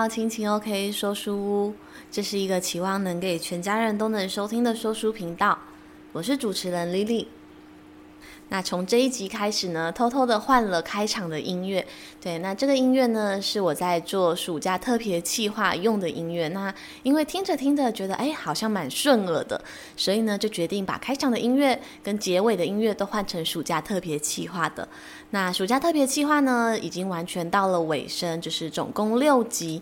[0.00, 1.74] 来到青青 OK 说书屋，
[2.10, 5.58] 这是一个期望能给全家人都能收听的说书频道。
[6.12, 7.26] 我是主持人 Lily。
[8.50, 11.86] 那从这一集开始呢，偷偷的换了开场的音乐。
[12.20, 16.48] 对，那这个音乐呢，是我在做暑假特别企划用的音乐。
[16.48, 19.62] 那因为听着听着觉得，哎，好像蛮顺耳的，
[19.96, 24.86] 所以呢，就决定把开场的音乐跟结尾的音乐都换成暑假特别企划的。
[25.30, 29.80] 那暑假特别企划呢，已经完全到了尾声，就是总共六集。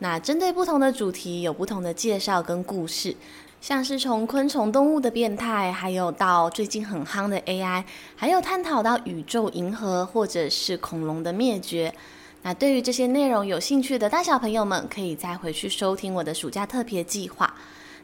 [0.00, 3.16] 那针对不同的主题，有不同的介绍跟故事。
[3.60, 7.84] 像是从昆虫、动物的变态，还有到最近很夯的 AI，
[8.16, 11.92] 还有探讨到宇宙、银河，或者是恐龙的灭绝。
[12.42, 17.54] 那对于这些内容有兴趣的大小朋友们，可以再回去收听我的暑假特别计划。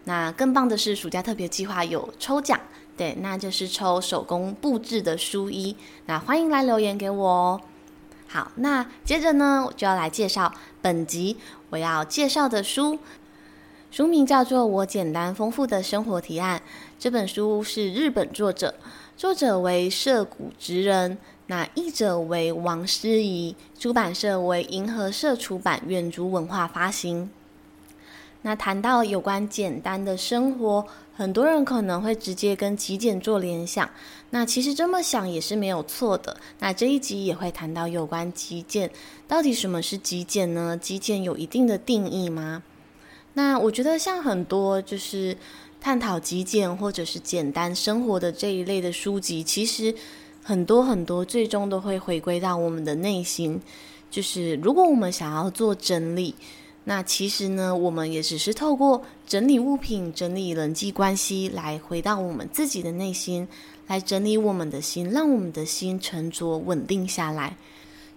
[0.04, 2.60] 那更棒的是，暑假特别计划有抽奖，
[2.94, 5.74] 对，那就是抽手工布置的书衣。
[6.04, 7.60] 那欢迎来留言给我哦。
[8.28, 11.38] 好，那接着呢，我就要来介绍本集
[11.70, 12.98] 我要介绍的书。
[13.96, 16.58] 书名叫做《我简单丰富的生活提案》，
[16.98, 18.74] 这本书是日本作者，
[19.16, 21.16] 作者为涉谷直人，
[21.46, 27.30] 那译者为王诗怡，出版社为银河社出版，远足文化发行。
[28.42, 30.86] 那谈到有关简单的生活，
[31.16, 33.88] 很多人可能会直接跟极简做联想，
[34.28, 36.36] 那其实这么想也是没有错的。
[36.58, 38.90] 那这一集也会谈到有关极简，
[39.26, 40.76] 到底什么是极简呢？
[40.76, 42.62] 极简有一定的定义吗？
[43.38, 45.36] 那我觉得像很多就是
[45.78, 49.94] 探讨极简或者是简单生活的这一类的书籍，其实
[50.42, 53.60] 很多很多最终都会回归到我们的内心。
[54.10, 56.34] 就是如果我们想要做整理，
[56.84, 63.46] 那其实呢，我们也只是透过整理物品、整理人际关系，来回到我们自己的内心，
[63.86, 67.54] 来整理我们的心，让我们的心沉着稳定下来。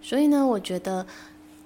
[0.02, 1.06] 所以呢，我觉得。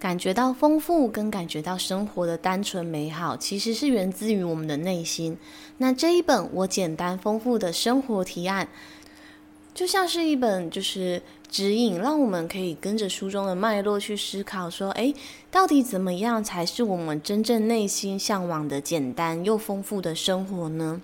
[0.03, 5.37] 感觉到丰富跟感觉到生活的单纯美好，其实是源自于我们的内心。
[5.77, 8.67] 那这一本我简单丰富的生活提案，
[9.73, 15.15] 就像是一本就是指引，让我们可以跟着书中的脉络去思考，说，诶，
[15.49, 20.99] 到底怎么样才是我们真正内心向往的简单又丰富的生活呢？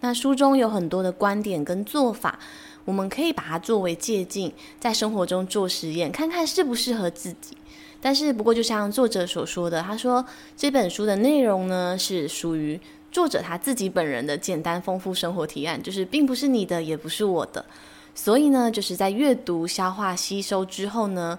[0.00, 2.38] 那书中有很多的观点跟做法，
[2.84, 7.56] 我们可以把它作为借镜，在生活中做实验，看看适不适合自己。
[8.04, 10.26] 但是，不过就像作者所说的，他说
[10.56, 12.78] 这本书的内容呢，是属于
[13.12, 17.64] 作者他自己本人的简单丰富生活提案，就是并不是你的，也不是我的。
[18.12, 21.38] 所以呢，就是在阅读、消化、吸收之后呢，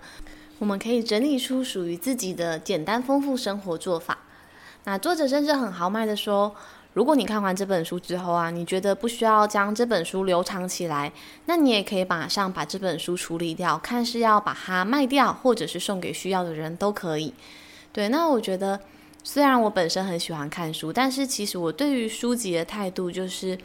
[0.57, 4.17] 我们可以整理出属于自己的简单丰富生活做法。
[4.85, 6.55] 那作者甚至很豪迈的说，
[6.93, 11.11] 如果你看完这本书之后啊，你觉得不需要将这本书留藏起来，
[11.47, 17.33] 那你也可以马上把这本书处理掉，看是要把它卖掉，或者是送给需要的人都可以。
[17.91, 18.79] 对，那我觉得，
[19.23, 23.57] 虽然我本身很喜欢看书，但是其实我对于书籍的态度就是，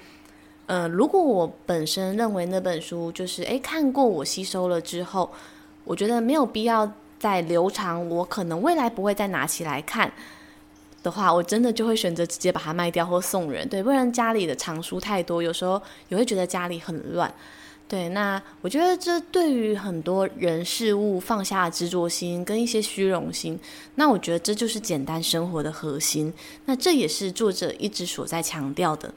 [0.66, 5.30] 呃，如果我本身认为那本书就是，诶，看过我吸收了之后，
[5.84, 10.10] 我觉得没有必要再留藏，我可能未来不会再拿起来看。
[11.08, 15.80] 的话，我真的就会选择直接把它卖掉或送人，对，不然家里的藏书太多，有时候
[16.10, 17.32] 也会觉得家里很乱，
[17.88, 18.10] 对。
[18.10, 23.58] 那我觉得这对于很多人事物放下执着心跟一些虚荣心，
[23.94, 26.30] 那我觉得这就是简单生活的核心。
[26.66, 29.14] 那这也是作者一直所在强调的。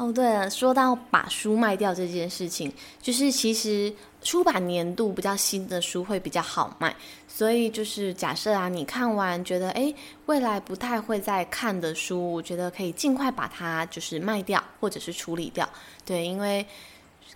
[0.00, 2.72] 哦，对了，说到把书卖掉这件事情，
[3.02, 6.96] 就是其实出版年度比较新的书会比较好卖，
[7.28, 9.94] 所以就是假设啊，你看完觉得诶，
[10.24, 15.68] 未来不太会再看的书，我觉得可以尽快把它就是卖掉或者是处理掉。
[16.06, 16.64] 对，因为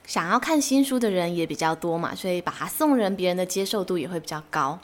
[0.06, 4.78] 想要看新书的人也比较多嘛，所以把它送人，别人的接受度也会比较高。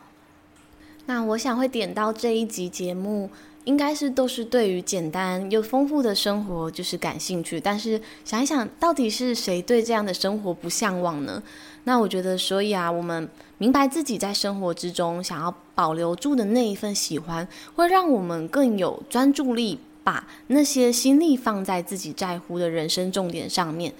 [1.07, 3.31] 那我想会点到这一集节目。
[3.65, 11.43] 应该是都是对于简单又丰富的生活就是感兴趣，但是想一想，到底是谁对这样的生活不向往呢？
[11.85, 13.29] 那我觉得，所以啊，我们
[13.59, 23.93] 明白自己在生活之中想要保留住的那一份喜欢，会让我们更有专注力，把那些心力放在自己在乎的人生重点上面。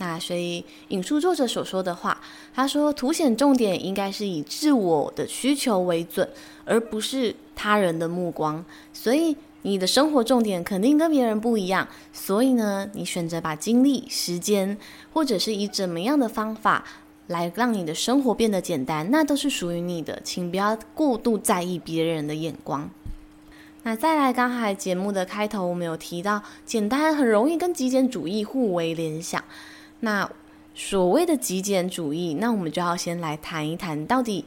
[0.00, 2.20] 那所以引述作者所说的话，
[2.54, 6.28] 他说：“凸显重点应该是以自我的需求为准，
[6.68, 8.64] 而不是他人的目光。
[8.92, 11.88] 所以你的生活重点肯定跟别人不一样。
[12.12, 14.76] 所以呢，你选择把精力、时间，
[15.12, 16.84] 或者是以怎么样的方法
[17.26, 22.88] 来让你的生活变得简单，那都是属于你的，请不要过度在意别人的眼光。”
[23.84, 29.42] 那再来，刚才节目的开头我们有提到，简单很容易跟极简主义互为联想。
[30.00, 30.30] 那
[30.74, 34.44] 所谓的极简主义，那我们就要先来谈一谈，到底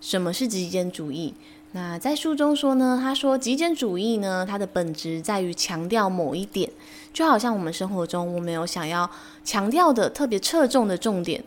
[0.00, 1.32] 什么是极简主义？
[1.72, 6.70] 那在书中说呢，他说极简主义呢，它的本质在于强调某一点，
[7.12, 9.10] 就好像我们生活中我们有想要
[9.42, 11.42] 强调的特别侧重的重点，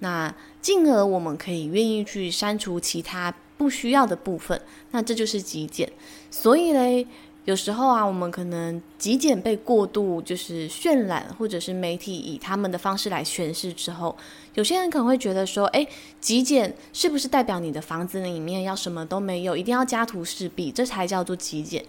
[0.00, 4.60] 那进而我们可以愿意去删除其他不需要的部分，
[4.90, 5.90] 那这就是极简。
[6.30, 7.06] 所以嘞。
[7.44, 14.14] 有时候啊，我们可能极简被过度就是渲染，或者是媒体以他们的方式来诠释之后，
[14.58, 15.86] 有些人可能会觉得说，诶，
[16.20, 21.84] 极简是不是代表你的房子里面要什么都没有，一定要家徒四壁，这才叫做极简？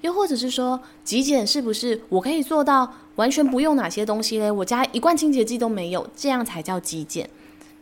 [0.00, 4.50] 又或者是说，极简是不是我可以做到完全不用哪些东西嘞？
[4.50, 7.28] 我家一罐清洁剂都没有，这样才叫极简？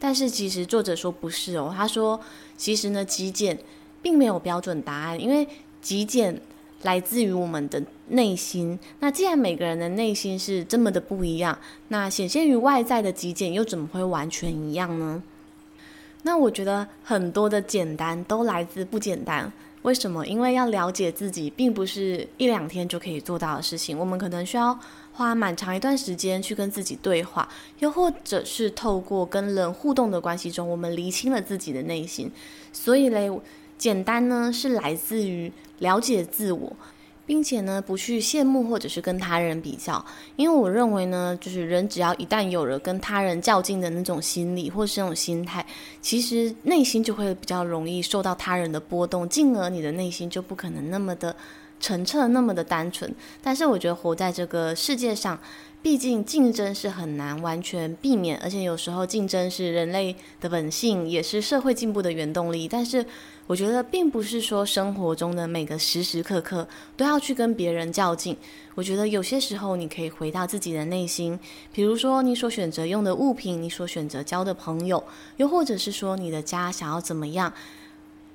[0.01, 2.19] 但是其实作者说不是哦，他说
[2.57, 3.57] 其实呢，极简
[4.03, 5.47] 并没有标准答案，因为
[5.81, 6.43] 极简。
[6.83, 8.79] 来自于我们的内心。
[9.01, 11.57] 那既然每个人的内心是这么的不一样，
[11.89, 15.23] 那显现于外在的极简又怎么会完全一样呢？
[16.23, 19.53] 那我觉得很多的简单都来自不简单。
[19.83, 20.25] 为什么？
[20.27, 23.99] 因为要了解自己，并不是一两天就可以做到的事情。
[23.99, 24.79] 我们可能需要
[25.13, 27.49] 花蛮长一段时间去跟自己对话，
[27.81, 32.31] 又或者是透过跟人互动的关系中，我们厘清了自己的内心。
[32.73, 33.31] 所以嘞。
[33.83, 36.73] 简单呢，是来自于了解自我，
[37.27, 40.07] 并且呢，不去羡慕或者是跟他人比较。
[40.37, 45.67] 因为我认为呢，就是人只要一旦有了跟他人较劲的那种心理或是那种心态，
[46.01, 51.35] 其实内心就会比较容易受到他人的波动，进而你的内心就不可能那么的
[51.81, 53.13] 澄澈，那么的单纯。
[53.43, 55.37] 但是我觉得活在这个世界上，
[55.83, 62.69] 毕竟竞争是很难完全避免，而且有时候竞争是人类的本性，也是社会进步的原动力。
[62.69, 63.05] 但是
[63.47, 66.67] 我觉得并不是说生活中的每个时时刻刻
[66.97, 68.37] 都要去跟别人较劲。
[68.75, 71.39] 我觉得有些时候你可以回到自己的内心，
[71.73, 75.03] 比如说你所选择用的物品，你所选择交的朋友，
[75.37, 77.53] 又或者是说你的家想要怎么样，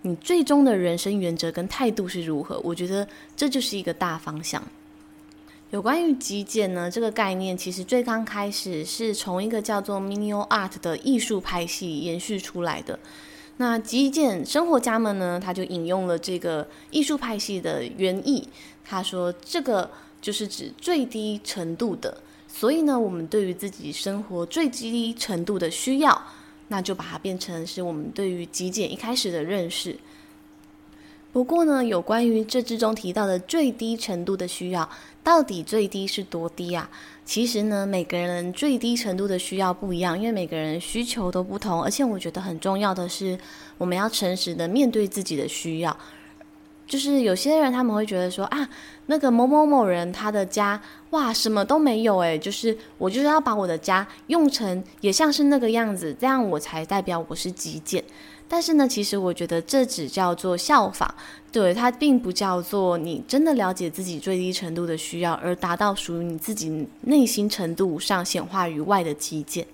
[0.04, 2.60] 你最终的人生原则跟态度是如何？
[2.64, 4.62] 我觉得这就是一个大方向。
[5.72, 13.00] 有关于极简呢，这个概念其实最刚开始是从一个叫做 Minimal Art 的艺术派系延续出来的。
[13.58, 18.48] 那极简生活家们呢，他就引用了这个艺术派系的原意，
[18.86, 19.90] 他说这个
[20.22, 22.18] 就是指最低程度的。
[22.48, 26.22] 所以呢，我们对于自己生活最低程度的需要，
[26.70, 29.98] 那就把它变成是我们对于极简一开始的认识。
[31.34, 34.90] 不过呢，有关于这之中提到的最低程度的需要，
[35.24, 36.90] 到底最低是多低啊？
[37.28, 41.84] 其实呢，每个人最低程度的需要不一样，因为每个人需求都不同。
[41.84, 43.38] 而且我觉得很重要的是，
[43.78, 45.96] 我们要诚实的面对自己的需要。
[46.88, 48.70] 就是有些人他们会觉得说啊，
[49.08, 58.02] 那个某某某人他的家哇什么都没有诶，就是我就是要把我的家用成也像是那个样子，这样我才代表我是极简。
[58.50, 61.14] 但是呢，其实我觉得这只叫做效仿，
[61.52, 69.68] 对，它并不叫做你真的了解自己最低程度的需要，而达到属于你自己内心程度上显化于外的极简。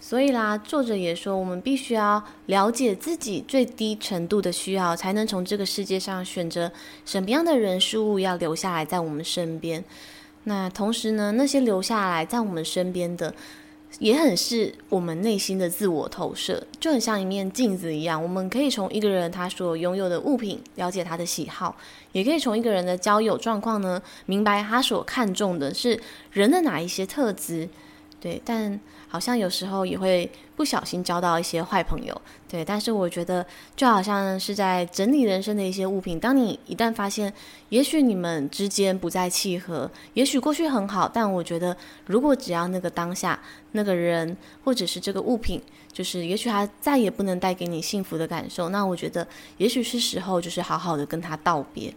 [0.00, 6.72] 所以啦，作者也说，我们必须要了解自己最低程度的需要，才能从这个世界上选择
[7.04, 9.84] 什么样的人事物要留下来在我们身边。
[10.44, 13.34] 那同时呢，那些留下来在我们身边的。
[13.98, 18.22] 也很是我们内心的自我投射，就很像一面镜子一样。
[18.22, 21.76] 我们可以从一个人他所拥有的物品了解他的喜好，
[22.12, 27.68] 也可以从一个人的交友状况呢，明白他所看重的是人的哪一些特质。
[28.20, 28.78] 对，但
[29.10, 32.18] 好像有时候也会不小心交到一些坏朋友。
[32.48, 33.44] 对，但是我觉得
[33.76, 37.32] 就好像是在整理人生的一些物品，当你一旦发现，
[37.68, 41.76] 也许你们之间不再契合，也许过去很好，但我觉得
[42.06, 43.38] 如果只要那个当下
[43.72, 45.60] 那个人或者是这个物品，
[45.92, 49.26] 就是也许他再也不能带给你幸福的感受，那我觉得
[49.58, 51.92] 也许是时候就是好好的跟他道别。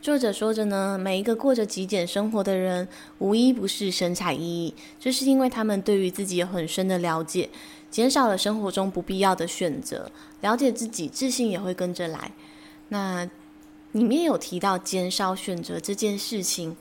[0.00, 2.86] 作者说着呢，每一个过着极简生活的人，
[3.18, 7.48] 无一不是神采奕奕，这是因为他们对于自己有很深的了解，
[7.90, 12.30] 减少了生活中不必要的选择，了解自己，自信也会跟着来。
[12.90, 13.28] 那
[13.92, 16.76] 里面有提到减少选择这件事情，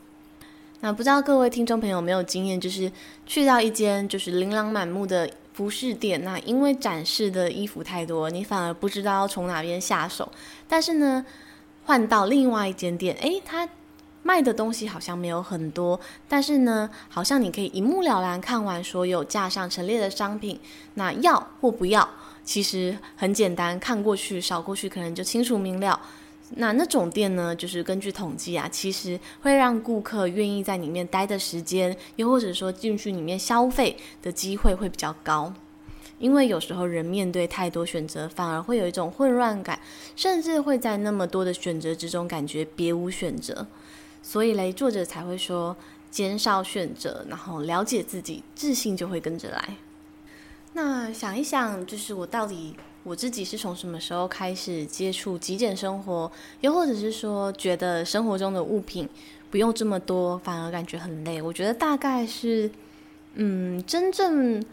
[0.82, 2.92] 那不知道各位听众朋友有没有经验，就是
[3.26, 10.32] 去到一间就是琳琅满目的服饰店，那因为展示的衣服太多，你反而不知道要从哪边下手，
[10.68, 11.26] 但是呢，
[11.88, 13.68] 换到另外一间店，诶，他
[14.22, 20.60] 卖的东西好像没有很多，但是呢，好像你可以一目了然看完所有架上陈列的商品，
[20.96, 22.06] 那要或不要，
[22.44, 25.98] 其实很简单，看过去、扫过去，可能就清楚明了。
[26.58, 35.54] 那那种店呢，就是根据统计啊，其实会让顾客愿意在里面待的时间，又或者说进去里面消费的机会会比较高。
[36.20, 39.80] 因为有时候人面对太多选择，反而会有一种混乱感，
[40.16, 43.68] 甚至会在那么多的选择之中感觉别无选择。
[44.24, 45.76] 所以嘞，作者才会说，
[46.10, 49.76] 减少选择，然后了解自己，自信就会跟着来。
[50.74, 56.32] 那想一想，就是我到底我自己是从什么时候开始接触极简生活，
[56.62, 59.08] 又或者是说觉得生活中的物品
[59.50, 61.42] 不用这么多，反而感觉很累。
[61.42, 62.70] 我觉得大概是，
[63.36, 64.64] 嗯，真正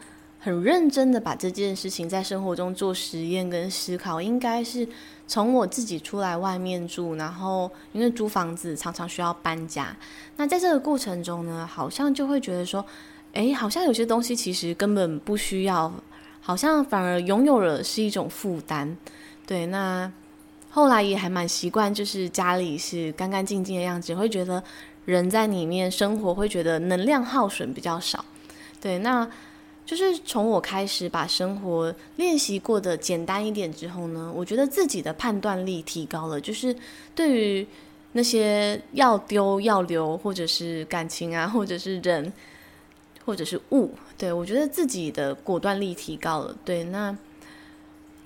[0.44, 4.86] 很认真的把这件事情在生活中做实验跟思考，应该是
[5.26, 9.96] 从我自己出来外面住，然后因为租房子常常需要搬家，
[10.36, 12.84] 那在这个过程中呢，好像就会觉得说，
[13.32, 15.90] 诶，好像有些东西其实根本不需要，
[16.42, 18.94] 好像反而拥有了是一种负担。
[19.46, 20.12] 对，那
[20.68, 24.62] 后来也还蛮习惯，就是家里是干干净净的样子，会觉得
[25.06, 28.22] 人在里面生活会觉得能量耗损比较少。
[28.78, 29.26] 对，那。
[29.86, 36.40] 就是从我开始把生活练习过得简单一点之后呢，我觉得自己的判断力提高了。
[36.40, 36.74] 就是
[37.14, 37.66] 对于
[38.12, 42.32] 那些要丢要留，或者是感情啊，或者是人，
[43.24, 46.56] 或者是物，对，我觉得自己的果断力提高了。
[46.64, 47.16] 对，那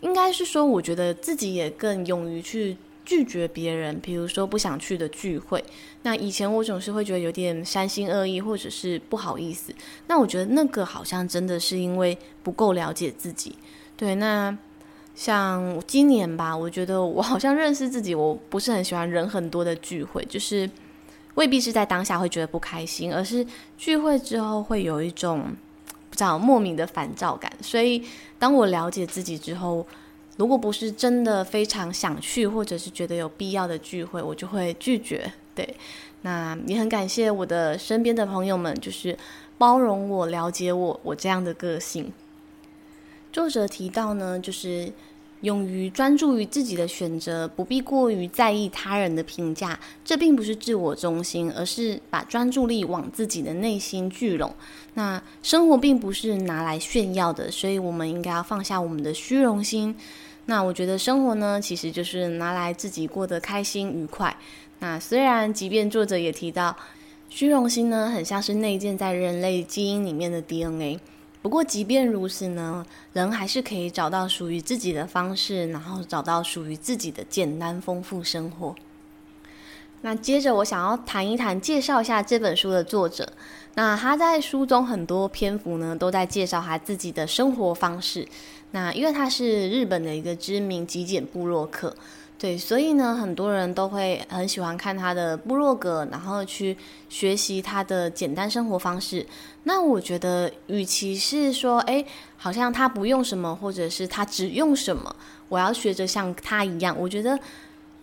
[0.00, 2.76] 应该是说，我觉得自己也更勇于去。
[3.08, 5.64] 拒绝别人，比如说不想去的聚会。
[6.02, 9.74] 那以前我总是会觉得有点三心二意，或者是不好意思。
[10.08, 13.56] 那我觉得那个好像真的是因为不够了解自己。
[13.96, 14.54] 对，那
[15.14, 20.68] 像今年吧，我觉得我好像认识自己，我不是很喜欢人很多的聚会，就是
[21.36, 23.46] 未必是在当下会觉得不开心，而是
[23.78, 25.56] 聚会之后会有一种
[26.10, 27.50] 不知道莫名的烦躁感。
[27.62, 28.04] 所以
[28.38, 29.86] 当我了解自己之后，
[30.38, 35.32] 如果不是真的非常想去，或者是觉得有必要的聚会，我就会拒绝。
[35.52, 35.74] 对，
[36.22, 39.18] 那也很感谢我的身边的朋友们，就是
[39.58, 42.12] 包容我、了解我，我这样的个性。
[43.32, 44.92] 作者提到呢，就是
[45.40, 49.76] 勇于专注于自己的选择，不必过于在意他人的评价。
[50.04, 54.54] 这并不是自我中心，而是把专注力往自己的内心聚拢。
[54.94, 59.96] 那生活并不是拿来炫耀的，所以我们应该要放下我们的虚荣心。
[60.50, 64.34] 那我觉得生活呢，其实就是拿来自己过得开心愉快。
[64.78, 66.74] 那虽然，即便作者也提到，
[67.28, 70.98] 虚荣心呢，很像是内建在人类基因里面的 DNA。
[71.42, 78.74] 不过，即便如此呢，人还是可以找到属于自己的方式，然后找到属于自己的简单丰富生活。
[80.00, 83.30] 那接着，我想要谈一谈，介绍一下这本书的作者。
[83.74, 88.26] 那他在书中很多篇幅呢，都在介绍他自己的生活方式。
[88.70, 91.96] 那因为他是日本的一个知名极简部落客，
[92.38, 96.76] 对，所以呢，很多人都会很喜欢看他的部落格，然后去
[97.08, 99.26] 学习他的简单生活方式。
[99.64, 102.04] 那我觉得，与其是说，哎，
[102.36, 105.16] 好像他不用什么，或者是他只用什么，
[105.48, 107.38] 我要学着像他一样，我觉得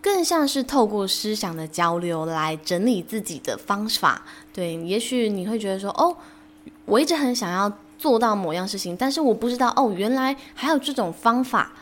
[0.02, 4.22] 更像是透过思想的交流来整理自己的方法。
[4.52, 6.16] 对，也许你会觉得说，哦，
[6.84, 7.72] 我一直很想要。
[7.98, 11.72] 做到某样事情，但是我不知道哦，原来还有这种方法。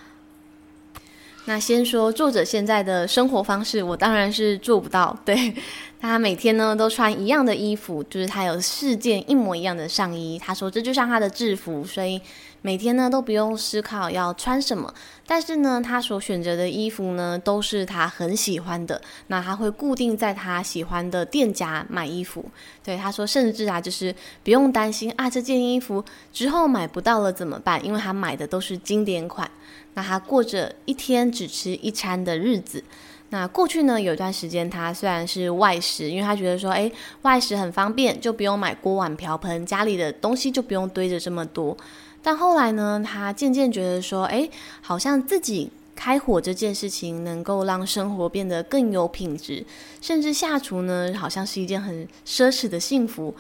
[1.47, 5.15] 那先说作者现在的生活方式，我当然是做不到。
[5.27, 5.55] 对，
[6.01, 10.39] 他每天呢都穿一样的衣服，就是他有四件一模一样的上衣。
[10.39, 12.19] 他说这就像他的制服，所以
[12.67, 14.91] 每天呢都不用思考要穿什么。
[15.27, 18.99] 但是呢，他所选择的衣服呢都是他很喜欢的。
[19.27, 22.43] 那他会固定在他喜欢的店家买衣服。
[22.83, 26.03] 对，他说甚至啊，就是不用担心啊，这件衣服
[26.33, 27.85] 之后买不到了怎么办？
[27.85, 29.51] 因为他买的都是经典款。
[29.93, 32.83] 那他过着一天只吃一餐的日子。
[33.29, 36.91] 那过去呢，有一段时间他虽然是外食，因为他觉得说，诶，
[37.23, 41.77] 外食很方便，就不用买锅碗瓢盆，家里的东西就不用堆着这么多。
[42.25, 44.51] 但后来呢，他渐渐觉得说，诶，
[44.81, 49.63] 好像自己开火这件事情能够让生活变得更有品质，
[50.01, 53.35] 甚至下厨呢，好像是一件很奢侈的幸福。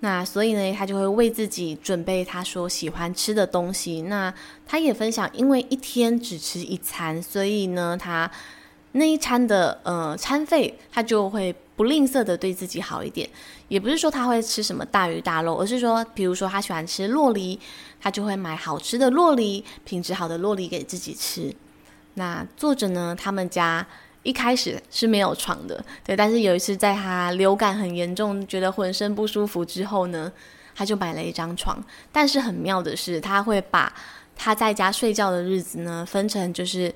[0.00, 4.02] 那所以呢，他就会为自己准备他说喜欢吃的东西。
[4.02, 4.32] 那
[4.64, 8.30] 他也分享，因为一天只吃一餐，所以呢，他
[8.98, 13.28] 那一餐的呃餐费，他就会不吝啬的对自己好一点。
[13.68, 17.58] 也不是说他会吃什么大鱼大肉，而是说，比如说他喜欢吃洛梨，
[18.00, 21.54] 他就会买好吃的洛梨，品质好的洛梨给自己吃。
[22.14, 23.86] 那作者呢，他们家。
[24.24, 30.30] 一开始是没有床的，对，但是有一次在他流感很严重，觉得浑身不舒服之后呢，
[30.74, 31.82] 他就买了一张床。
[32.12, 33.90] 但是很妙的是，他会把
[34.36, 36.92] 他在家睡觉的日子呢，分成就是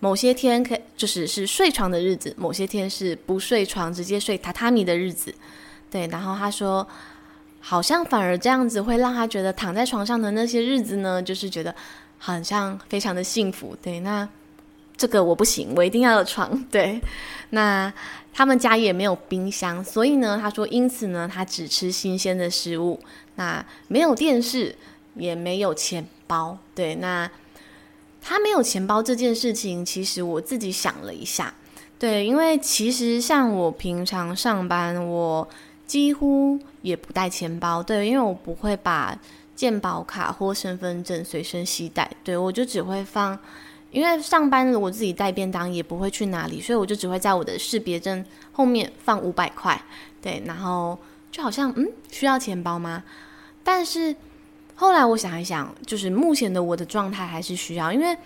[0.00, 5.34] 某些天可就是是睡床的日子，某些天是不睡床直接睡榻榻米的日子。
[5.90, 6.86] 对，然后他说，
[7.60, 11.74] 好像反而这样子会让他觉得躺在床上的那些日子呢，就是觉得
[12.18, 13.76] 好像非常的幸福。
[13.82, 14.28] 对，那
[14.96, 16.62] 这个我不行，我一定要有床。
[16.70, 17.00] 对，
[17.50, 17.92] 那
[18.32, 23.00] 他们家也没有冰箱，所以呢，他说因此呢，他只吃新鲜的食物。
[23.36, 24.74] 那没有电视，
[25.14, 26.58] 也没有钱包。
[26.74, 27.30] 对，那
[28.28, 31.54] 他没有钱包这件事情，其实我自己想了一下。
[31.98, 35.48] 对，因为其实像我平常上班，我
[35.86, 37.82] 几乎也不带钱包。
[37.82, 39.18] 对，因为我不会把
[39.56, 42.10] 健保卡或身份证随身携带。
[42.22, 43.36] 对，我就只会放，
[43.90, 49.82] 因为上班我自己带便当也不会去哪里，所以我就只会在我的识别证后面放五百块。
[50.20, 50.98] 对，然后
[51.32, 53.02] 就好像嗯，需要钱包吗？
[53.64, 54.14] 但是
[54.78, 58.16] 后来我想一想，就是目前的我的状态还是需要，因为。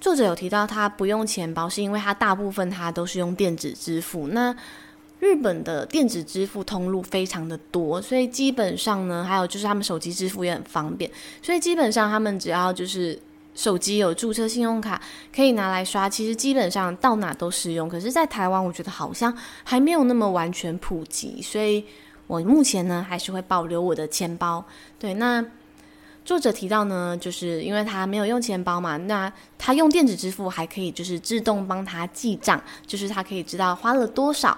[0.00, 4.28] 作者有提到，他不用钱包，是因为他大部分他都是用电子支付。
[4.28, 4.54] 那
[5.18, 13.18] 日本的电子支付通路非常的多，所以基本上呢，还有就是他们手机支付也很方便，所以基本上他们只要就是
[13.54, 15.00] 手机有注册信用卡，
[15.34, 17.88] 可以拿来刷，其实基本上到哪都适用。
[17.88, 21.82] 可是，在台湾，我觉得好像还没有那么完全普及，所以
[22.26, 24.62] 我目前呢，还是会保留我的钱包。
[24.98, 25.42] 对，那。
[26.24, 34.56] 作者提到呢，就是因为他没有用钱包嘛，那他用电子支付还可以，就是自动帮他记账，就是他可以知道花了多少。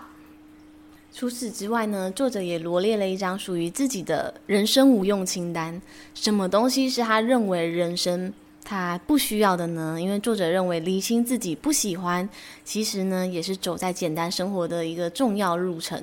[1.12, 5.80] 除此之外呢，作者也罗列了一张属于自己的人生无用清单。
[6.14, 8.32] 什么东西是他认为人生
[8.62, 9.98] 他不需要的呢？
[10.00, 12.28] 因为作者认为厘清自己不喜欢，
[12.64, 16.00] 其实呢也是走在简单生活的一个重要路程。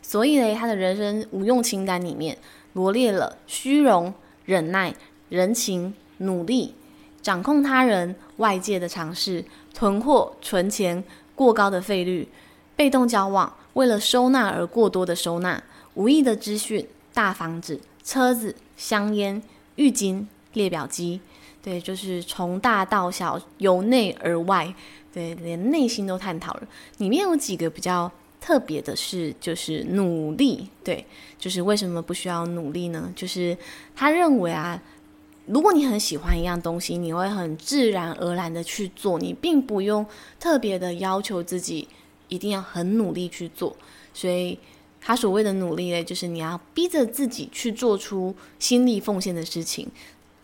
[0.00, 2.38] 所以呢，他的人生无用清单里面
[2.72, 4.14] 罗列了虚荣。
[4.44, 4.94] 忍耐、
[5.28, 6.74] 人情、努力、
[7.20, 11.02] 掌控他人、外界的尝试、囤货、存钱、
[11.34, 12.28] 过高的费率、
[12.76, 15.62] 被动交往、为了收纳而过多的收纳、
[15.94, 19.42] 无意的资讯、大房子、车子、香烟、
[19.76, 21.20] 浴巾、列表机，
[21.62, 24.74] 对，就是从大到小，由内而外，
[25.12, 26.62] 对，连内心都探讨了。
[26.98, 28.10] 里面有几个比较。
[28.42, 31.06] 特别的是，就是努力，对，
[31.38, 33.12] 就是为什么不需要努力呢？
[33.14, 33.56] 就是
[33.94, 34.82] 他认为啊，
[35.46, 40.04] 如果你很喜欢一样东西，你会很自然而然的去做，你并不用
[40.40, 41.86] 特别的要求自己
[42.26, 43.76] 一定要很努力去做。
[44.12, 44.58] 所以
[45.00, 49.88] 他所谓的努力呢，就是你要逼着自己去做出心力奉献的事情。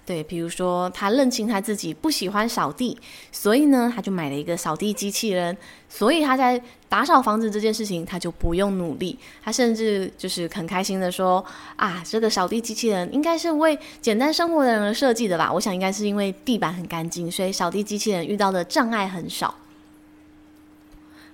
[0.08, 2.96] 对，比如说他认清他自己不喜欢扫地，
[3.30, 5.54] 所以呢，他就买了一个扫地机器人。
[5.86, 9.18] 所以他在打扫房子这件事情，他就不用努力。
[9.44, 11.44] 他甚至就是很开心的说
[11.76, 15.52] ：“啊，这个扫地机器人应该是为简单生活的人而设计的吧？
[15.52, 19.54] 我想应该是因为地板很干净，所以扫地机器人遇到的障碍很少。”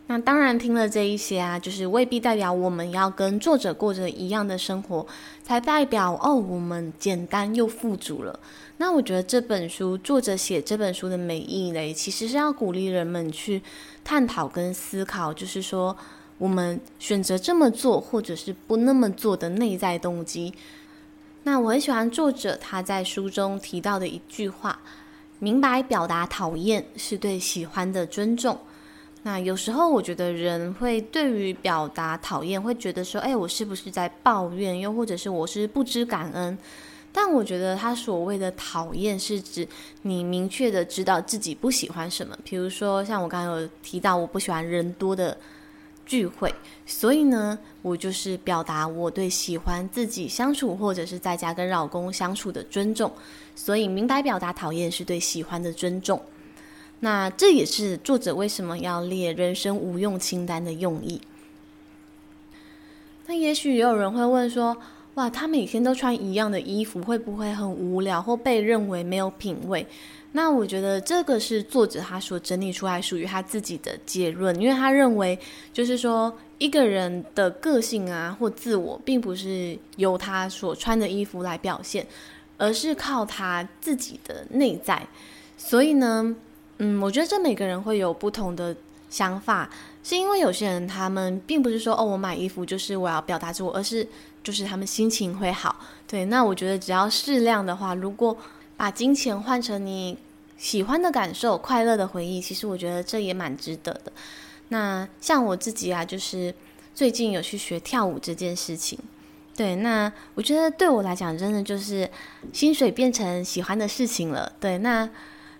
[0.06, 5.06] 那当然，听了这一些啊，就是未必代表我们要跟作者过着一样的生活，
[5.42, 8.38] 才代表哦，我们简单又富足了。
[8.76, 13.62] 那我觉得这本书作者写这本书的美意呢，其实是要鼓励人们去
[14.02, 15.96] 探讨跟思考，就是说
[16.38, 20.52] 我们选择这么做或者是不那么做的内在动机。
[21.44, 24.80] 那我很喜欢作者他在书中提到的一句话：
[25.38, 28.58] 明白表达讨厌是对喜欢的尊重。
[29.22, 34.78] 那有时候我觉得人会对于表达讨厌，会觉得说，哎，我是不是在抱怨？
[34.80, 36.58] 又或者是我是不知感恩？
[37.16, 39.66] 但我觉得他所谓的讨厌，是指
[40.02, 42.36] 你明确的知道自己不喜欢什么。
[42.42, 45.38] 比如说，像我刚刚有提到，我不喜欢人多的
[46.04, 46.52] 聚会，
[46.84, 53.10] 所以呢，我就是表达我对喜欢自己相处，或者是在家跟老公相处的尊重。
[53.54, 56.20] 所以，明白表达讨厌是对喜欢的尊重。
[56.98, 61.20] 那这也是作者为什么要列人生无用清单的用意。
[63.26, 64.76] 那也许也有人会问说
[65.14, 69.86] ：“哇，他每天都穿一样的衣服，会不会很无聊或被认为没有品味？”
[70.32, 75.38] 那我觉得这个是作者他所整理出来属于他自己的结论，因为他认为
[75.72, 82.04] 就是说一个人的个性啊或自我，并不是由他所穿的衣服来表现，
[82.58, 85.06] 而是靠他自己的内在。
[85.56, 86.34] 所以呢。
[86.78, 88.74] 嗯，我觉得这每个人会有不同的
[89.08, 89.70] 想法，
[90.02, 94.04] 是因为有些人他们并不是说哦，我买衣服就是我要表达自我，而是
[94.44, 95.74] 就是他们心情会好。
[96.06, 98.36] 对，那我觉得只要适量的话，如果
[98.76, 100.16] 把金钱换成你
[100.56, 104.12] 喜欢的感受、快乐的回忆，其实我觉得这也蛮值得的。
[104.68, 106.54] 那像我自己啊，就是
[106.94, 108.96] 最近有去学跳舞这件事情，
[109.56, 112.08] 对，那我觉得对我来讲，真的就是
[112.52, 114.52] 薪水变成喜欢的事情了。
[114.60, 115.10] 对，那。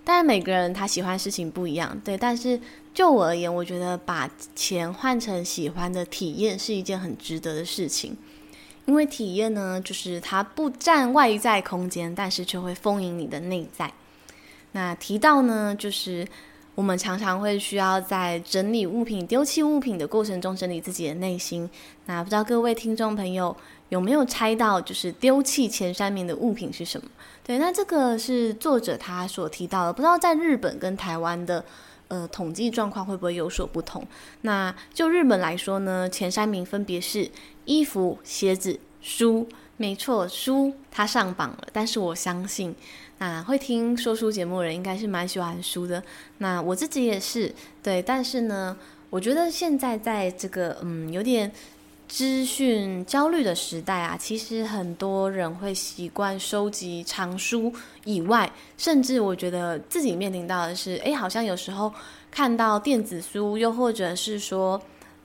[0.06, 2.14] 当然，每个人他喜欢的事情不一样，对。
[2.14, 2.60] 但是
[2.92, 8.14] 就我而言，我觉得把钱换成喜欢的体验是一件很值得的事情。
[8.86, 13.92] 因为体验呢，就是它不占外在空间，但是却会丰盈你的内在。
[14.72, 16.26] 那提到呢，就是
[16.74, 21.68] 我们常常会需要在整理物品、丢弃物品的过程中整理自己的内心。
[22.06, 23.56] 那不知道各位听众朋友
[23.88, 27.08] 有没有猜到，就是丢弃前三名的物品是什么？
[27.42, 29.92] 对，那这个是作者他所提到的。
[29.92, 31.64] 不知道在日本跟台湾的
[32.08, 34.06] 呃统计状况会不会有所不同？
[34.42, 37.30] 那就日本来说呢，前三名分别是
[37.64, 39.48] 衣服、鞋子、书。
[39.76, 41.68] 没错，书它上榜了。
[41.72, 42.74] 但是我相信，
[43.18, 46.02] 那会听说书节目的人应该是蛮喜欢书的。
[46.38, 48.00] 那我自己也是，对。
[48.00, 48.76] 但是呢，
[49.10, 51.50] 我觉得现在在这个嗯有点。
[52.06, 57.72] 资讯焦虑的时代啊，其实很多人会习惯收集藏书
[58.04, 61.92] 以外，甚至我觉得自己面临到的是，诶，好像有时候
[62.30, 64.80] 看到电子书，又或者是说，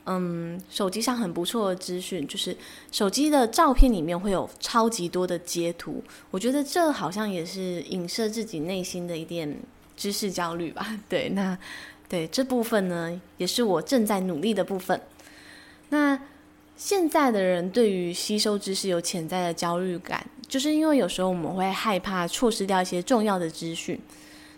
[0.05, 2.55] 嗯，手机上很不错的资讯，就是
[2.91, 9.55] 手机的照片里面会有超级多的截图，我觉得这好像也是影射自己内心的一点
[9.95, 10.97] 知识焦虑吧。
[11.07, 11.55] 对，那
[12.07, 14.99] 对这部分呢，也是我正在努力的部分。
[15.89, 16.19] 那。
[16.79, 23.99] 现在的人对于吸收知识有潜在的焦虑感，就是因为有时候我们会害怕错失掉一些重要的资讯。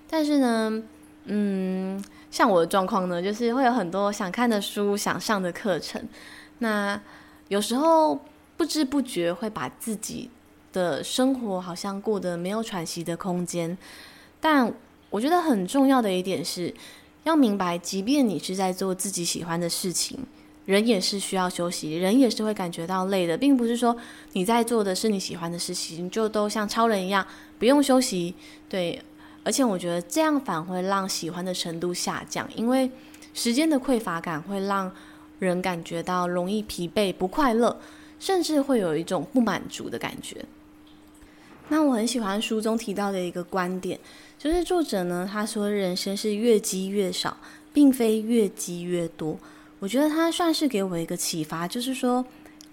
[0.08, 0.84] 但是呢，
[1.26, 6.00] 嗯，像我的状况呢，就是会有很多想看的书、想上的课程。
[6.60, 7.02] 那
[7.48, 8.20] 有时候
[8.56, 10.30] 不知不觉会把自己
[10.72, 13.76] 的生活好像过得没有喘息的空间。
[14.40, 14.72] 但
[15.10, 16.72] 我觉得很重要的一点是，
[17.24, 20.20] 要明白，即便你是在做自己喜欢的事情。
[20.66, 23.96] 人也是需要休息，人也是会感觉到累的，并不是说
[24.34, 27.26] 你在做的是你喜欢的事情，就都像超人一样
[27.58, 28.36] 不用休息。
[28.70, 29.02] 对，
[29.44, 32.90] 而且我觉得这样反会让喜欢的程度下降，因为
[33.34, 34.92] 时间的匮乏感会让
[35.40, 37.80] 人感觉到容易疲惫、不快乐，
[38.20, 40.46] 甚至会有一种不满足的感觉。
[41.70, 44.00] 那我很喜欢书中提到的一个观点，
[44.38, 47.36] 就是作者呢，他说人生是越积越少，
[47.74, 49.38] 并非越积越多。
[49.82, 52.24] 我觉得他算是给我一个启发，就是说，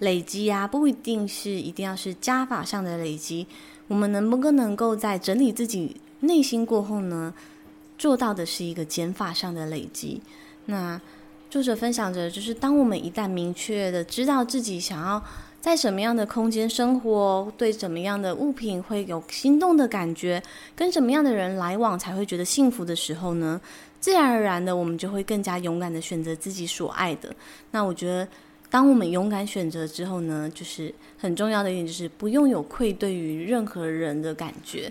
[0.01, 3.47] 累积啊，不一定是一定要是加法上的累积。
[3.87, 7.33] 我们能不能够在整理自己内心过后呢，
[7.97, 10.21] 做到的是一个减法上的累积。
[10.67, 11.01] 那
[11.49, 15.25] 作者分享着，就是当我们一旦明确的知道自己想要
[15.63, 20.43] 在什么样的空间生活，对什么样的物品会有心动的感觉，
[20.77, 23.59] 跟什么样的人来往才会觉得幸福的时候呢，
[24.01, 27.35] 自然而然的，我们就会更加勇敢的选择自己所爱的。
[27.73, 28.29] 那我觉得，
[28.71, 34.91] 当我们勇敢选择之后呢，就是很重要的一点，就是不用有愧对于任何人的感觉。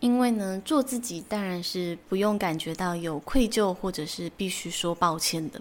[0.00, 5.60] 因为呢，做自己当然是不用感觉到有愧疚，或者是必须说抱歉的。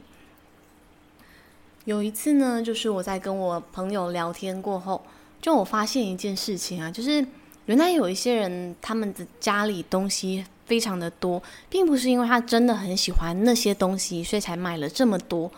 [1.86, 5.06] 有一次呢，就是我在跟我朋友聊天过后，
[5.42, 7.26] 就我发现一件事情啊，就是
[7.66, 10.46] 原来有一些人他们的家里东西。
[10.70, 15.52] 非常的多，并不是因为他真的很喜欢那些东西，所以才买了这么多，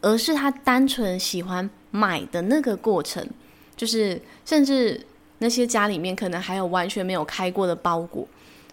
[0.00, 3.24] 而是他单纯喜欢买的那个过程，
[3.76, 5.06] 就是甚至
[5.38, 8.26] 那些家里面可能还有完全没有开过的包裹。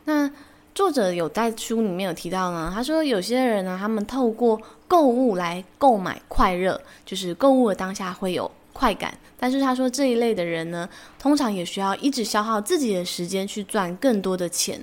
[0.05, 0.29] 那
[0.73, 10.87] 作者有在书里面有提到呢，他说有些人呢，他们透过购物来购买快乐，就是购物的当下会有快感，但是他说这一类的人呢，
[11.17, 14.79] 通常也需要一直消耗自己的时间去赚更多的钱。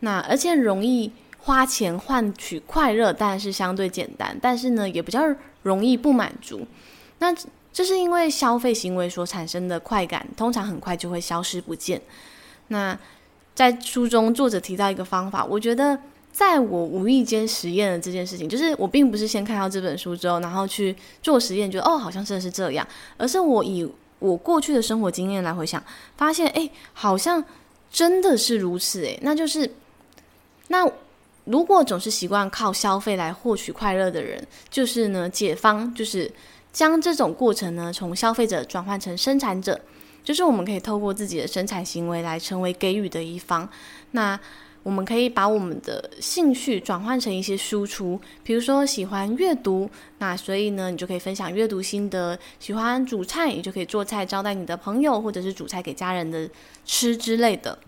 [0.00, 5.22] 那而且容易花钱换取快乐，当然是相对简单，但是呢，也比较
[5.62, 6.66] 容易不满足。
[7.18, 7.34] 那
[7.72, 12.00] 这是因为消费行为所产生的快感，通常很快就会消失不见。
[12.68, 12.96] 那
[13.54, 15.98] 在书中，作者提到一个方法，我觉得
[16.30, 25.82] 在我无意间实验了这件事情，就是我并不是先看到这本书之后，然后去做实验，觉得哦，好像真的是这样，而是我以我过去的生活经验来回想，
[26.16, 27.42] 发现哎，好像
[27.90, 29.68] 真的是如此哎，那就是。
[30.68, 30.90] 那
[31.44, 36.30] 如果总是习惯靠消费来获取快乐的人，就是呢，解方就是
[36.72, 39.80] 将这种过程呢，从消费者转换成生产者，
[40.22, 43.68] 就是我们可以透过自己的生产行为来成为给予的一方。
[44.10, 44.38] 那
[44.82, 56.48] 我们可以把我们的兴趣转换成一些输出，比如说喜欢阅读，那所以呢，你就可以分享阅读心得；喜欢煮菜，你就可以做菜招待你的朋友，或者是煮菜给家人的
[56.84, 57.78] 吃之类的。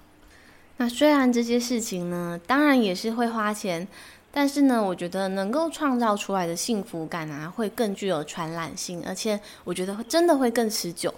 [0.80, 3.86] 那虽然这些事情呢，当然也是会花钱，
[4.32, 11.12] 但是呢，我觉得能够创造出来的幸福感啊，会更具有传染性，而且我觉得真的会更持久。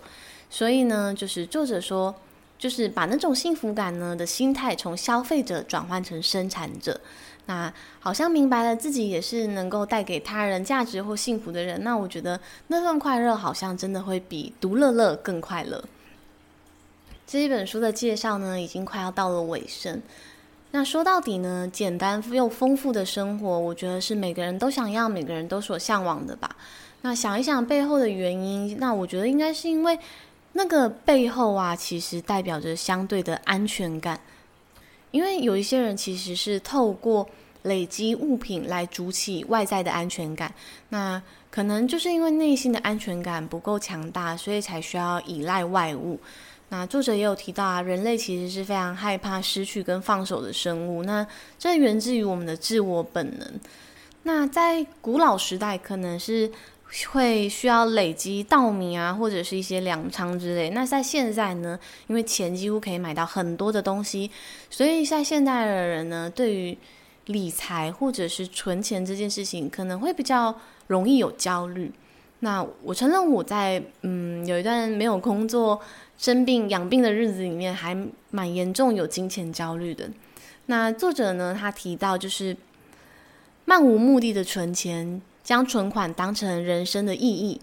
[0.51, 2.13] 所以呢，就是作者说，
[2.59, 7.01] 就是把那种幸福感呢的心态从消费者转换成生产者。
[7.47, 15.85] 那好像明白了自己也是能够带给他人价值或幸福的人，那我觉得那份快乐好像真的会比独乐乐更快乐。
[17.33, 20.03] 这一本书的介绍呢，已经快要到了尾声。
[20.71, 26.55] 那说到底呢，简单又丰富的生活，我觉得是每个人都想要、每个人都所向往的吧。
[27.01, 29.99] 那想一想背后的原因，那我觉得应该是因为
[30.53, 34.21] 那个背后啊，其实代表着相对的安全感。
[35.11, 37.27] 因为有一些人其实是透过
[37.63, 40.53] 累积物品来筑起外在的安全感，
[40.91, 46.21] 那可能就是因为内心的安全感不够强大，所以才需要依赖外物。
[46.73, 51.25] 那作者也有提到啊，人类其实是非常害怕失去跟放手的生物，那
[51.59, 53.61] 这源自于我们的自我本能。
[54.23, 56.51] 那在古老时代，可能是
[57.11, 60.71] 会需要累积稻米啊，或者是一些粮仓之类。
[60.71, 64.31] 那在现在呢，因为钱几乎可以买到很多的东西，
[64.71, 66.79] 所以在现代的人呢，对于
[67.27, 71.93] 理财或者是存钱这件事情，可能会比较容易有焦虑。
[72.45, 75.81] 那我承认我在嗯有一段没有工作、
[76.23, 77.95] 生病养病的日子里面，还
[78.31, 80.09] 蛮严重有金钱焦虑的。
[80.67, 82.57] 那作者呢，他提到就是
[83.65, 85.21] 漫无目的的存钱。
[85.45, 87.61] 将存款当成人生的意义，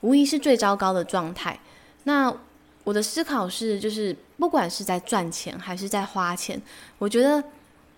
[0.00, 1.56] 无疑是最糟糕的状态。
[2.02, 2.34] 那
[2.82, 6.60] 我的思考是，就是不管是在赚钱还是在花钱，
[6.98, 7.40] 我觉得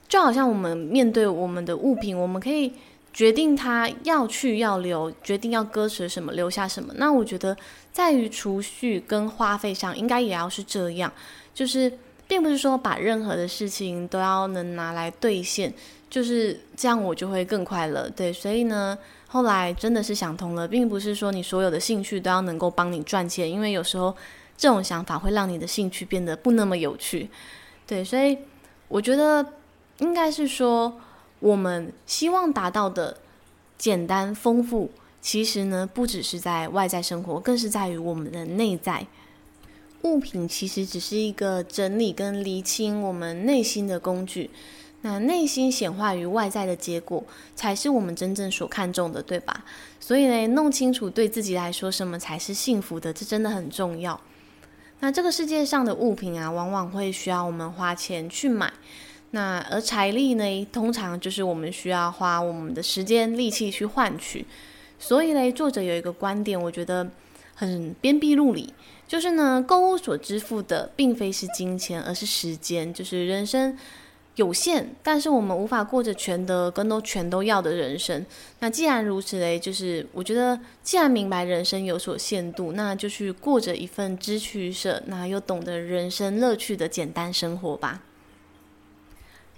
[0.07, 2.75] 就好像我们面对我们的物品，我们可以
[3.13, 6.93] 决定他要去要留，决定要割舍什么，留下什么。
[6.97, 7.57] 那我觉得
[7.93, 11.13] 在于储蓄跟花费上，应该也要是这样，
[11.55, 11.93] 就是
[12.27, 15.73] 并不是说把任何的事情都要能拿来兑现，
[16.09, 18.09] 就是这样我就会更快乐。
[18.11, 18.99] 对，所以呢。
[19.33, 24.15] 后来真的是想通了，并不是说你所有的兴趣都要能够帮你赚钱，因为有时候
[24.59, 27.31] 这种想法会让你的兴趣变得不那么有趣。
[27.87, 28.37] 对，所以
[28.89, 29.43] 我觉得
[30.01, 31.01] 应该是说，
[31.43, 33.19] 我们希望达到的
[33.77, 39.09] 简单丰富，其实呢不只是在外在生活，更是在于我们的内在。
[40.03, 44.51] 物品其实只是一个整理跟厘清我们内心的工具。
[45.01, 47.25] 那内心显化于外在的结果，
[47.57, 49.65] 才是我们真正所看重的，对吧？
[49.99, 54.21] 所以呢，弄清楚对自己来说什么才是幸福的，这真的很重要。
[55.01, 58.73] 那这个世界上的物品啊，往往会需要我们花钱去买。
[59.33, 64.47] 那而财力呢，通常就是我们需要花我们的时间、力气去换取。
[64.99, 67.11] 所以呢，作者有一个观点，我觉得
[67.55, 68.73] 很鞭辟入里，
[69.09, 73.77] 就是呢，购物所支付的并非是金钱，而是时间，就是人生。
[74.37, 78.25] 有限，但是我们无法过着全得跟都全都要的人生。
[78.61, 88.01] 那既然如此嘞，就是我觉得，既然明白人生有所限度，那就去过着一份知取舍，那又懂得人生乐趣的简单生活吧。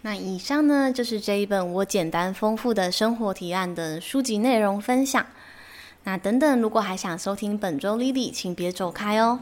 [0.06, 5.24] 那以上呢，就是这一本我简单丰富的生活提案的书籍内容分享。
[6.02, 9.40] 那等等，如果还想收听本周 Lily，请别走开哦。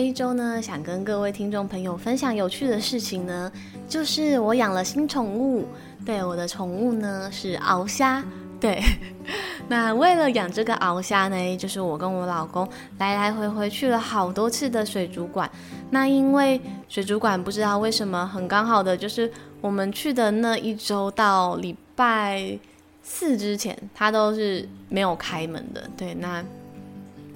[0.00, 3.52] 这一周呢，想跟各位听众朋友分享有趣的事情呢，
[3.86, 5.66] 就是我养了新宠物。
[6.06, 8.24] 对，我的宠物呢是鳌虾。
[8.58, 8.82] 对，
[9.68, 15.50] 那为了养这个鳌虾呢，就是我跟我老公来来回回去了好多次的水族馆。
[15.90, 16.58] 那因为
[16.88, 22.58] 水族馆不知道为什么很刚好的，就是我们去的那一周到礼拜
[23.02, 25.86] 四之前，它都是没有开门的。
[25.94, 26.42] 对，那。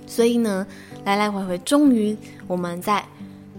[0.06, 0.66] 所以呢，
[1.04, 3.04] 来来回回，终于我们在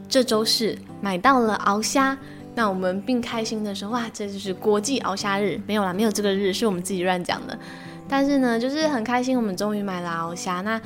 [0.07, 2.17] 这周四买到了鳌虾。
[2.57, 7.59] 那我们并开心的说：“哇，这就是国际鳌虾日！”没有啦，没有这个日，是我们自己乱讲的。
[8.07, 10.61] 但是呢，就是很开心，我们终于买了鳌虾。
[10.61, 10.79] 那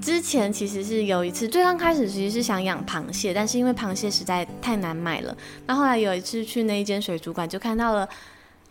[0.00, 5.36] 之前其实是有一次，最刚开始其实是想养螃蟹，但是因为螃蟹实在太难买了。
[5.66, 8.08] 那后来有一次去那一间水族馆，就看到了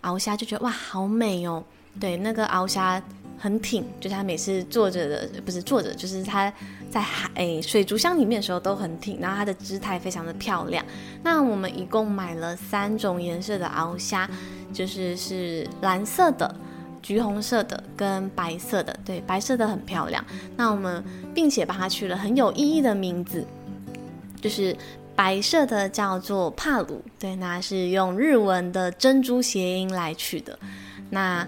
[0.03, 1.61] 鳌虾，就觉得哇，好美哦！
[1.99, 3.01] 对，那个鳌虾。
[3.37, 6.51] 很挺，就是他每次坐着的，不是坐着，就是他
[6.89, 10.85] 在海水族箱里面的时候都很挺，然后它的姿态非常的漂亮。
[11.23, 14.29] 那我们一共买了三种颜色的鳌虾，
[14.71, 16.55] 就是是蓝色的、
[17.01, 18.97] 橘红色的跟白色的。
[19.03, 20.23] 对，白色的很漂亮。
[20.55, 23.45] 那我们并且帮它取了很有意义的名字，
[24.39, 24.75] 就是
[25.15, 30.57] 白色的叫做帕鲁，对，那是用日文的珍珠谐音来取的。
[31.09, 31.47] 那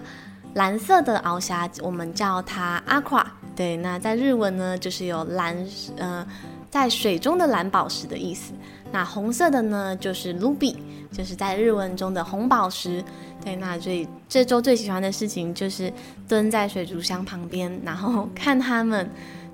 [0.56, 5.54] 蓝色的鳌虾，我们叫它阿夸，对，那在日文呢，就是有蓝，
[5.98, 6.26] 呃，
[6.70, 8.54] 在水中的蓝宝石的意思。
[8.90, 10.74] 那红色的呢，就是 ruby，
[11.12, 13.04] 就是在日文中的红宝石。
[13.44, 15.92] 对，那所以这周最喜欢的事情就是
[16.26, 19.06] 蹲在水族箱旁边，然后看它们。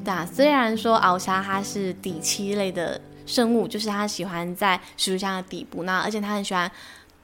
[0.05, 6.71] 对啊，虽然说鳌虾它是底栖类的生物，就是它喜欢在水族箱的底部，那而且它很喜欢。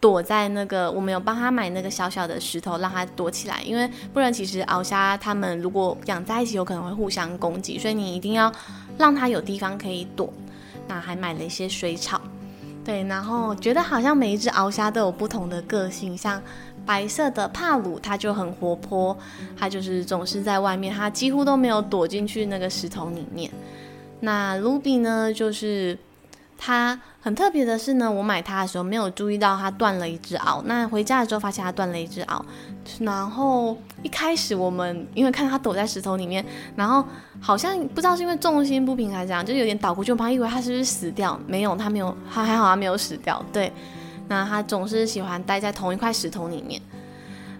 [0.00, 8.52] 躲在那个，我们有帮他买那个小小的石头，让他躲起来，因为不然其实鳌虾它们如果养在一起，有可能会互相攻击，所以你一定要
[8.96, 10.32] 让它有地方可以躲。
[10.86, 12.20] 那还买了一些水草，
[12.84, 16.40] 对，然后觉得好像每一只鳌虾都有不同的个性，像
[16.86, 19.16] 白色的帕鲁，它就很活泼，
[19.56, 23.50] 它就是总是在外面，它几乎都没有躲进去那个石头里面。
[24.20, 25.98] 那卢比呢，就是。
[26.60, 30.62] 它很特别的是呢，我买它的时候没有注意到它断了一只螯。
[30.64, 32.40] 那回家的时候发现它断了一只螯，
[33.00, 36.42] 然后一开始我们因为看它躲在石头里面，
[36.74, 37.04] 然后
[37.38, 41.38] 好像不知道是因为重心不平还是怎样，就有点倒过去，我还以为它是不是死掉？
[41.46, 43.44] 没有，它没有，它还好，它没有死掉。
[43.52, 43.70] 对，
[44.28, 46.80] 那它总是喜欢待在同一块石头里面。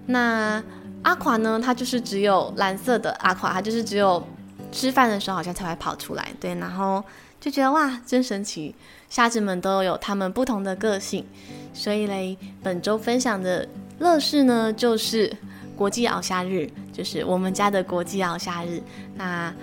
[0.07, 0.65] 那
[1.03, 1.61] 阿垮呢？
[1.63, 4.27] 它就是只有蓝色的阿垮，它就是只有
[4.73, 6.27] 吃饭的时候好像才会跑出来。
[6.41, 7.05] 对，然后。
[7.41, 8.75] 就觉得哇，真神奇！
[9.09, 11.25] 虾子们都有他们不同的个性，
[11.73, 13.67] 所以嘞，本周分享的
[13.99, 15.35] 乐事呢，就是
[15.77, 18.83] 国际熬虾日，就是我们家的国际熬虾日。
[19.17, 19.55] 那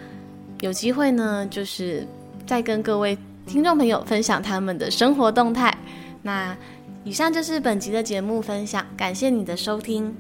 [0.62, 2.06] 有机会呢，就是
[2.48, 5.76] 再跟各位听众朋友分享他们的生活动态。
[6.24, 6.56] 那
[7.04, 10.16] 以上就是本集的节目分享，感谢你的收听。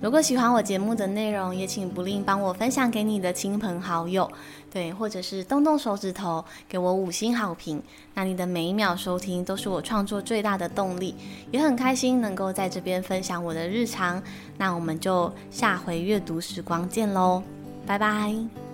[0.00, 4.30] 如果喜欢我节目的内容，也请不吝帮我分享给你的亲朋好友，
[4.72, 7.82] 对，或者是动动手指头给我五星好评。
[8.14, 11.14] 那你的每一秒收听都是我创作最大的动力，
[11.50, 14.22] 也很开心能够在这边分享我的日常。
[14.56, 17.42] 那我们就下回阅读时光见喽，
[17.86, 18.69] 拜拜。